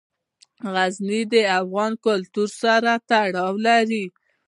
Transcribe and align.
غزني 0.73 1.21
د 1.31 1.35
افغان 1.59 1.91
کلتور 2.05 2.49
سره 2.61 2.91
تړاو 3.09 3.53
لري. 3.67 4.05